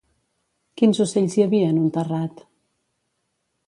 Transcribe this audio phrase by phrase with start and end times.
[0.81, 2.45] Quins ocells hi havia en un terrat?